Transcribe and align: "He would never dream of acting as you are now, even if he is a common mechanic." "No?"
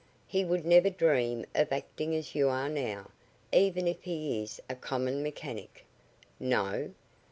"He 0.25 0.43
would 0.43 0.65
never 0.65 0.89
dream 0.89 1.45
of 1.53 1.71
acting 1.71 2.15
as 2.15 2.33
you 2.33 2.49
are 2.49 2.69
now, 2.69 3.11
even 3.53 3.87
if 3.87 4.01
he 4.01 4.41
is 4.41 4.59
a 4.67 4.73
common 4.73 5.21
mechanic." 5.21 5.85
"No?" 6.39 6.95